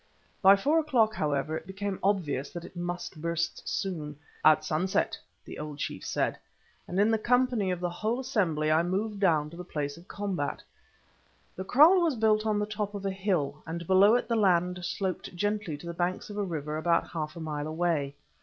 By 0.41 0.55
four 0.55 0.79
o'clock, 0.79 1.13
however, 1.13 1.55
it 1.55 1.67
became 1.67 1.99
obvious 2.01 2.49
that 2.53 2.65
it 2.65 2.75
must 2.75 3.21
burst 3.21 3.69
soon—at 3.69 4.65
sunset, 4.65 5.15
the 5.45 5.59
old 5.59 5.77
chief 5.77 6.03
said, 6.03 6.39
and 6.87 6.99
in 6.99 7.11
the 7.11 7.19
company 7.19 7.69
of 7.69 7.79
the 7.79 7.87
whole 7.91 8.19
assembly 8.19 8.71
I 8.71 8.81
moved 8.81 9.19
down 9.19 9.51
to 9.51 9.57
the 9.57 9.63
place 9.63 9.97
of 9.97 10.07
combat. 10.07 10.63
The 11.55 11.65
kraal 11.65 12.01
was 12.01 12.15
built 12.15 12.47
on 12.47 12.57
the 12.57 12.65
top 12.65 12.95
of 12.95 13.05
a 13.05 13.11
hill, 13.11 13.61
and 13.67 13.85
below 13.85 14.15
it 14.15 14.27
the 14.27 14.35
land 14.35 14.83
sloped 14.83 15.35
gently 15.35 15.77
to 15.77 15.85
the 15.85 15.93
banks 15.93 16.31
of 16.31 16.37
a 16.37 16.43
river 16.43 16.77
about 16.79 17.09
half 17.11 17.35
a 17.35 17.39
mile 17.39 17.67
away. 17.67 18.15